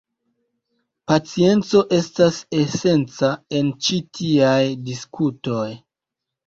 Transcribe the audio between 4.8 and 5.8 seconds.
diskutoj.